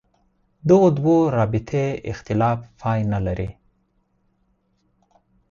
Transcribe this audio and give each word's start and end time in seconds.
دغو 0.69 0.87
دوو 0.97 1.15
رابطې 1.37 1.85
اختلاف 2.11 2.59
پای 2.81 2.99
نه 3.11 3.19
لري. 3.25 3.49